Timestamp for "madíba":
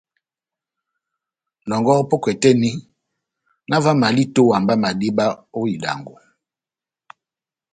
4.83-5.25